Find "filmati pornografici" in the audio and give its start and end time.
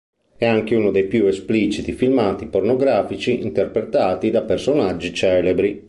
1.91-3.43